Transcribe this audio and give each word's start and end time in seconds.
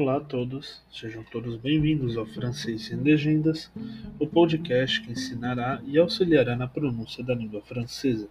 Olá 0.00 0.18
a 0.18 0.20
todos, 0.20 0.80
sejam 0.92 1.24
todos 1.24 1.56
bem-vindos 1.56 2.16
ao 2.16 2.24
Francês 2.24 2.82
Sem 2.82 2.98
Legendas, 2.98 3.68
o 4.20 4.28
podcast 4.28 5.00
que 5.00 5.10
ensinará 5.10 5.82
e 5.84 5.98
auxiliará 5.98 6.54
na 6.54 6.68
pronúncia 6.68 7.24
da 7.24 7.34
língua 7.34 7.60
francesa. 7.62 8.28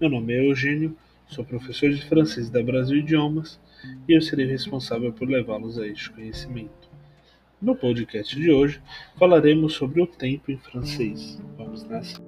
Meu 0.00 0.10
nome 0.10 0.34
é 0.34 0.50
Eugênio, 0.50 0.96
sou 1.28 1.44
professor 1.44 1.90
de 1.90 2.04
francês 2.04 2.50
da 2.50 2.60
Brasil 2.60 2.96
Idiomas 2.96 3.60
e 4.08 4.14
eu 4.14 4.20
serei 4.20 4.46
responsável 4.46 5.12
por 5.12 5.28
levá-los 5.28 5.78
a 5.78 5.86
este 5.86 6.10
conhecimento. 6.10 6.90
No 7.62 7.76
podcast 7.76 8.34
de 8.34 8.50
hoje 8.50 8.82
falaremos 9.16 9.74
sobre 9.74 10.02
o 10.02 10.08
tempo 10.08 10.50
em 10.50 10.58
francês. 10.58 11.40
Vamos 11.56 11.84
nessa? 11.84 12.25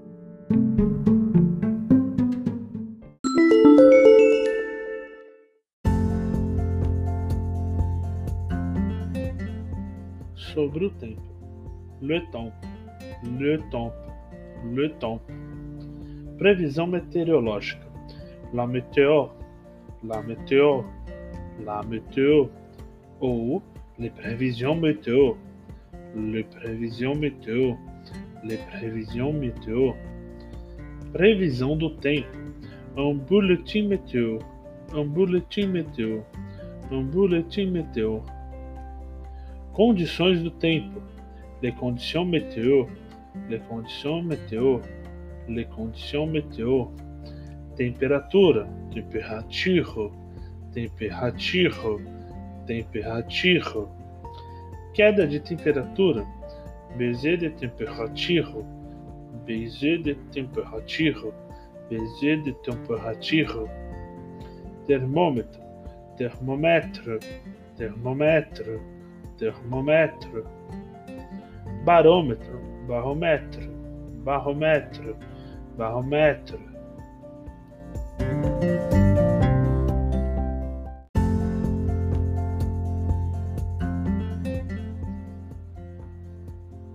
Sobre 10.53 10.87
o 10.87 10.91
tempo. 10.91 11.23
Le 12.01 12.21
temps, 12.31 12.53
le 13.39 13.59
temps, 13.71 13.93
le 14.65 14.89
temps. 14.99 15.21
Previsão 16.39 16.87
meteorológica. 16.87 17.87
La 18.55 18.67
météo, 18.67 19.29
la 20.05 20.23
météo, 20.23 20.83
la 21.65 21.83
météo. 21.83 22.47
Ou 23.21 23.61
les 23.99 24.11
prévisions 24.11 24.77
météo, 24.77 25.35
les 26.15 26.45
prévisions 26.45 27.17
météo, 27.17 27.75
les 28.45 28.59
prévisions 28.59 29.33
météo. 29.33 29.93
Previsão 31.13 31.77
do 31.77 31.91
tempo. 31.91 32.29
Un 32.97 33.15
bulletin 33.15 33.89
météo, 33.89 34.39
un 34.95 35.05
bulletin 35.05 35.67
météo, 35.67 36.21
un 36.93 37.03
bulletin 37.03 37.71
météo. 37.71 38.21
Condições 39.79 40.43
do 40.43 40.51
tempo. 40.51 41.01
Les 41.63 41.71
conditions 41.71 42.25
météo. 42.25 42.87
Les 43.49 43.61
conditions 43.61 44.25
météo. 44.25 44.81
Les 45.47 45.67
conditions 45.67 46.27
météo. 46.27 46.87
Temperatura. 47.77 48.67
Temperature. 48.93 50.11
Temperature. 50.75 52.01
Temperature. 52.67 53.89
Queda 54.95 55.29
de 55.29 55.39
temperatura. 55.39 56.27
Baiser 56.97 57.37
de 57.37 57.51
temperature. 57.51 58.65
Baiser 59.47 60.03
de 60.03 60.15
temperature. 60.33 61.33
Baiser 61.89 62.43
de 62.43 62.53
temperature. 62.65 63.69
Termômetro. 64.89 65.63
Termômetro. 66.17 67.21
Termômetro 67.77 68.98
termômetro, 69.39 70.45
barômetro, 71.85 72.61
barômetro, 72.87 73.71
barômetro, 74.25 75.17
barômetro. 75.77 76.59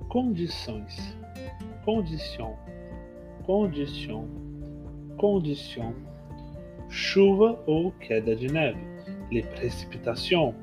Condições, 0.09 1.17
condição, 1.83 2.55
condição, 3.45 4.27
condição, 5.17 5.95
chuva 6.89 7.59
ou 7.65 7.91
queda 7.93 8.35
de 8.35 8.47
neve, 8.47 8.79
précipitations 9.55 10.53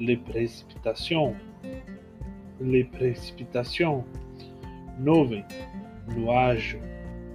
les 0.00 0.16
précipitations, 0.16 1.34
les 2.60 2.84
précipitations, 2.84 4.04
nuage, 5.00 6.78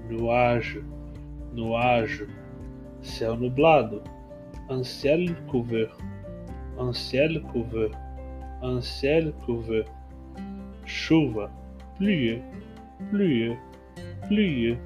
nuage, 0.10 0.80
nuage, 1.54 2.26
céu 3.02 3.36
nublado, 3.36 4.02
un 4.70 4.84
ciel 4.84 5.36
couvert, 5.52 5.98
un 6.80 6.94
ciel 6.94 7.42
couvert, 7.52 7.92
un 8.62 8.82
ciel 8.82 9.34
couvert, 9.46 9.86
chuva, 10.86 11.52
pluie, 11.98 12.42
pluie, 13.12 13.58
pluie, 14.28 14.78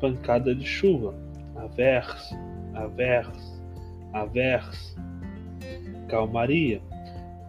pancada 0.00 0.54
de 0.54 0.64
chuva, 0.64 1.12
averse, 1.58 2.34
averse, 2.74 3.62
averse 4.12 4.96
calmaria, 6.08 6.80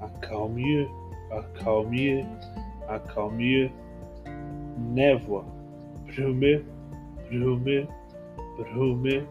acalmie, 0.01 0.87
acalmie, 1.31 2.25
acalmie, 2.87 3.71
névoa, 4.77 5.45
brume, 6.05 6.65
brume, 7.29 7.87
brume, 8.57 9.27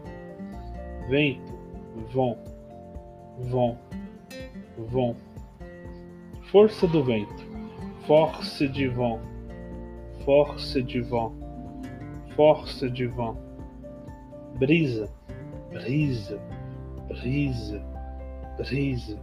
vento, 1.09 1.53
vão, 2.13 2.37
vão, 3.49 3.77
vão, 4.89 5.15
força 6.51 6.87
do 6.87 7.03
vento, 7.03 7.45
força 8.05 8.67
de 8.67 8.87
vão, 8.87 9.19
força 10.23 10.81
de 10.81 11.01
vão, 11.01 11.33
força 12.35 12.89
de 12.89 13.07
vão, 13.07 13.37
brisa, 14.57 15.09
brisa, 15.71 16.39
brisa 17.07 17.96
riso. 18.59 19.19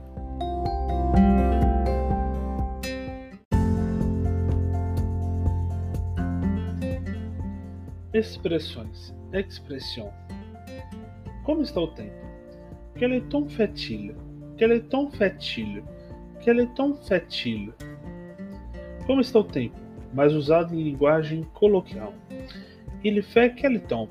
Expressões. 8.13 9.13
Expressão. 9.33 10.13
Como 11.45 11.63
está 11.63 11.81
o 11.81 11.89
tempo? 11.89 12.15
Quel 12.95 13.15
est 13.15 13.29
ton 13.29 13.49
fait-il? 13.49 14.15
Quel 14.57 14.71
est 14.71 14.89
ton 14.89 15.11
fait-il? 15.11 15.83
Quel 16.41 16.61
est 16.61 16.75
ton 16.75 16.95
fait-il? 16.95 17.73
Como 19.07 19.21
está 19.21 19.41
o 19.41 19.45
tempo? 19.45 19.77
Mais 20.15 20.33
usado 20.33 20.75
em 20.75 20.83
linguagem 20.85 21.43
coloquial. 21.55 22.13
Il 23.03 23.21
fait 23.23 23.51
quel 23.51 23.81
temps? 23.83 24.09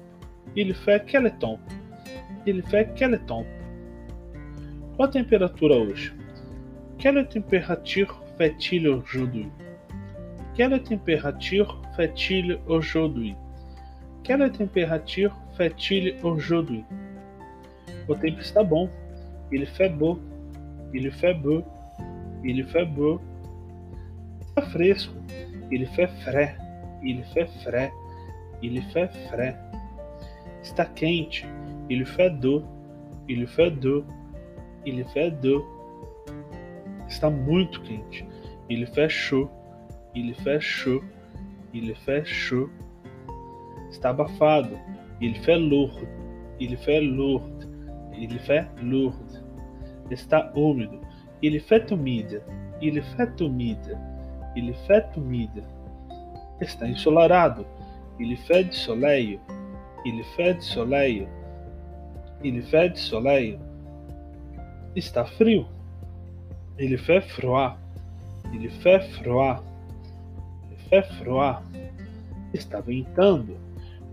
Il 0.56 0.76
fait 0.76 1.00
quel 1.06 1.32
temps? 1.38 1.60
Il 2.46 2.62
fait 2.64 2.94
quel 2.96 3.18
temps? 3.26 3.46
Qual 4.96 5.10
a 5.10 5.12
temperatura 5.12 5.74
hoje? 5.74 6.14
Quelle 7.00 7.28
temperature 7.28 8.22
fait-il 8.38 8.88
aujourd'hui? 8.88 9.50
Quelle 10.54 10.80
temperature 10.84 11.82
fait-il 11.96 12.60
aujourd'hui? 12.68 13.36
Quelle 14.24 14.52
temperature 14.52 15.36
fait-il 15.58 16.16
aujourd'hui? 16.22 16.86
O 18.08 18.14
tempo 18.14 18.40
está 18.40 18.64
bom. 18.64 18.88
Il 19.52 19.66
fait 19.66 19.90
beau. 19.90 20.20
Il 20.94 21.12
fait 21.12 21.34
beau. 21.34 21.64
Il 22.44 22.64
fait 22.64 22.86
beau. 22.86 23.20
Está 24.42 24.62
fresco. 24.70 25.16
Il 25.72 25.88
fait 25.88 26.10
frais. 26.24 26.56
Il 27.04 27.24
fait 27.34 27.50
frais. 27.64 27.92
Il 28.62 28.80
fait 28.94 29.10
frais. 29.28 29.58
Está 30.62 30.86
quente. 30.86 31.44
Il 31.90 32.06
fait 32.06 32.30
doux. 32.30 32.62
Il 33.28 33.48
fait 33.48 33.72
doux. 33.72 34.04
Il 34.86 35.04
fait 35.06 35.32
doux. 35.32 35.64
Está 37.08 37.30
muito 37.30 37.82
quente. 37.82 38.26
Il 38.70 38.86
fait 38.88 39.10
chaud. 39.10 39.50
Il 40.16 40.34
fait 40.36 40.60
chaud. 42.26 42.70
Está 43.90 44.10
abafado. 44.10 44.78
Il 45.22 45.36
fait 45.36 45.60
lourd. 45.60 46.00
Il 46.60 46.78
fait 46.78 47.02
lourd. 47.02 47.44
Está 50.12 50.52
úmido. 50.56 51.00
Il 51.42 51.60
fait 51.62 51.92
humide. 51.92 52.42
Il 52.82 53.02
fait 53.02 53.42
humide. 53.42 53.98
Il 54.56 54.74
fait 54.88 55.06
humide. 55.16 55.64
Está 56.60 56.86
ensolarado. 56.86 57.66
Il 58.20 58.36
fait 58.38 58.66
du 58.66 58.74
soleil. 58.74 59.40
Il 60.06 60.24
fait 60.36 60.56
du 60.56 60.62
soleil. 60.62 61.28
Soleil. 62.96 63.58
Está 64.96 65.26
frio. 65.26 65.66
Il 66.78 66.96
fait 67.00 67.22
froid. 67.22 67.78
Il 68.54 68.70
fait 68.70 69.02
froid. 69.14 69.64
Il 70.72 70.78
fait 70.88 71.08
froid. 71.18 71.64
Está 72.54 72.80
ventando. 72.80 73.58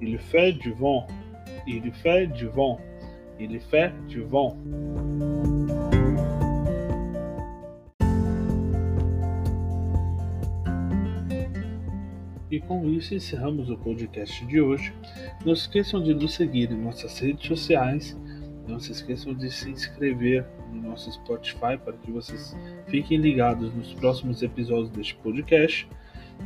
Il 0.01 0.19
fait 0.19 0.55
du 0.55 0.73
vent. 0.73 1.07
Il 1.67 1.93
fait 1.93 2.29
du 2.29 2.47
vent. 2.47 2.81
Il 3.39 3.61
fait 3.61 3.93
du 4.09 4.23
vent. 4.23 4.57
E 12.51 12.59
com 12.59 12.89
isso 12.89 13.15
encerramos 13.15 13.71
o 13.71 13.77
podcast 13.77 14.45
de 14.47 14.61
hoje. 14.61 14.93
Não 15.45 15.53
esqueçam 15.53 16.03
de 16.03 16.15
nos 16.15 16.35
seguir 16.35 16.73
em 16.73 16.77
nossas 16.77 17.19
redes 17.21 17.47
sociais 17.47 18.17
Não 18.71 18.79
se 18.79 18.93
esqueçam 18.93 19.35
de 19.35 19.51
se 19.51 19.69
inscrever 19.69 20.47
no 20.73 20.91
nosso 20.91 21.11
Spotify 21.11 21.77
para 21.85 21.95
que 21.95 22.13
vocês 22.13 22.57
fiquem 22.87 23.19
ligados 23.19 23.75
nos 23.75 23.93
próximos 23.95 24.43
episódios 24.43 24.91
deste 24.91 25.17
podcast. 25.17 25.89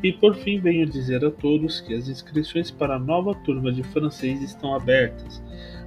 E 0.03 0.11
por 0.11 0.35
fim, 0.35 0.59
venho 0.59 0.87
dizer 0.87 1.23
a 1.23 1.31
todos 1.31 1.83
que 1.83 1.93
as 1.93 2.09
inscrições 2.09 2.71
para 2.71 2.97
a 2.97 2.99
nova 2.99 3.35
turma 3.45 3.71
de 3.71 3.83
francês 3.83 4.41
estão 4.43 4.75
abertas. 4.75 5.43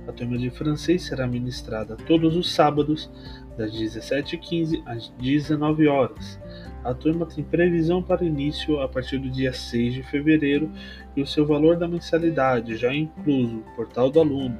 A 0.07 0.11
turma 0.11 0.37
de 0.37 0.51
francês 0.51 1.03
será 1.03 1.25
ministrada 1.25 1.97
todos 2.07 2.35
os 2.35 2.53
sábados, 2.53 3.09
das 3.57 3.71
17h15 3.71 4.83
às 4.85 5.09
19 5.19 5.87
horas. 5.87 6.39
A 6.83 6.93
turma 6.93 7.25
tem 7.25 7.43
previsão 7.43 8.01
para 8.01 8.23
início 8.23 8.79
a 8.79 8.87
partir 8.87 9.17
do 9.17 9.29
dia 9.29 9.51
6 9.51 9.95
de 9.95 10.03
fevereiro 10.03 10.71
e 11.15 11.21
o 11.21 11.27
seu 11.27 11.45
valor 11.45 11.77
da 11.77 11.87
mensalidade, 11.87 12.77
já 12.77 12.93
incluso 12.93 13.57
o 13.57 13.75
portal 13.75 14.11
do 14.11 14.19
aluno, 14.19 14.57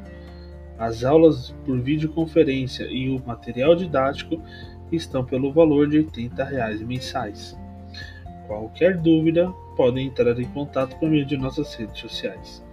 as 0.78 1.04
aulas 1.04 1.56
por 1.66 1.80
videoconferência 1.80 2.86
e 2.86 3.10
o 3.10 3.22
material 3.26 3.76
didático, 3.76 4.42
estão 4.92 5.26
pelo 5.26 5.52
valor 5.52 5.88
de 5.90 5.98
80 5.98 6.44
reais 6.44 6.82
mensais. 6.82 7.58
Qualquer 8.48 8.98
dúvida, 8.98 9.52
podem 9.76 10.08
entrar 10.08 10.40
em 10.40 10.46
contato 10.46 10.98
por 10.98 11.10
meio 11.10 11.26
de 11.26 11.38
nossas 11.38 11.74
redes 11.76 12.00
sociais. 12.00 12.64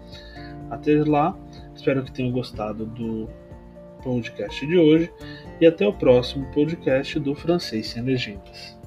Até 0.70 1.02
lá, 1.04 1.36
espero 1.74 2.02
que 2.04 2.12
tenham 2.12 2.32
gostado 2.32 2.86
do 2.86 3.28
podcast 4.02 4.66
de 4.66 4.78
hoje 4.78 5.10
e 5.60 5.66
até 5.66 5.86
o 5.86 5.92
próximo 5.92 6.46
podcast 6.52 7.18
do 7.18 7.34
Francês 7.34 7.88
Sem 7.88 8.02
Legendas. 8.02 8.83